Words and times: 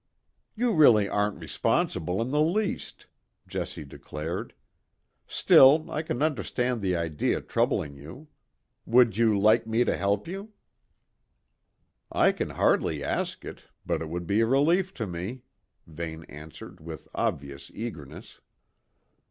"You 0.55 0.73
really 0.73 1.07
aren't 1.07 1.37
responsible 1.39 2.23
in 2.23 2.31
the 2.31 2.41
least," 2.41 3.05
Jessie 3.47 3.85
declared. 3.85 4.55
"Still, 5.27 5.91
I 5.91 6.01
can 6.01 6.23
understand 6.23 6.81
the 6.81 6.95
idea 6.95 7.39
troubling 7.39 7.95
you. 7.97 8.27
Would 8.87 9.17
you 9.17 9.37
like 9.37 9.67
me 9.67 9.83
to 9.83 9.95
help 9.95 10.27
you?" 10.27 10.53
"I 12.11 12.31
can 12.31 12.49
hardly 12.49 13.03
ask 13.03 13.45
it, 13.45 13.65
but 13.85 14.01
it 14.01 14.09
would 14.09 14.25
be 14.25 14.39
a 14.41 14.47
relief 14.47 14.91
to 14.95 15.05
me," 15.05 15.43
Vane 15.85 16.23
answered 16.23 16.79
with 16.79 17.07
obvious 17.13 17.69
eagerness. 17.71 18.41